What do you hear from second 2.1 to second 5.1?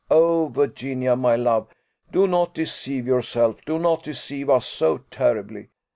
do not deceive yourself; do not deceive us so